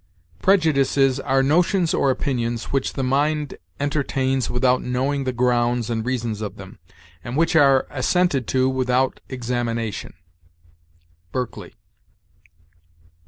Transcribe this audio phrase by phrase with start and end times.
[0.41, 6.41] "'Prejudices are notions or opinions which the mind entertains without knowing the grounds and reasons
[6.41, 6.79] of them,
[7.23, 10.15] and which are assented to without examination.'
[11.31, 11.75] Berkeley.